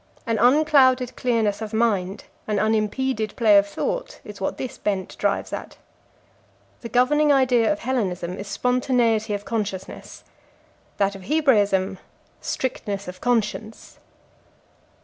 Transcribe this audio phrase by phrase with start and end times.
[0.25, 5.53] An unclouded clearness of mind, an unimpeded play of thought, is what this bent drives
[5.53, 5.77] at.
[6.79, 10.23] The governing idea of Hellenism is spontaneity of consciousness;
[10.97, 11.99] that of Hebraism,
[12.41, 13.99] strictness of conscience.